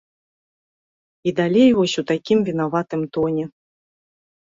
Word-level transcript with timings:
І 1.27 1.35
далей 1.41 1.69
вось 1.81 1.95
у 2.05 2.07
такім 2.15 2.39
вінаватым 2.51 3.01
тоне. 3.19 3.45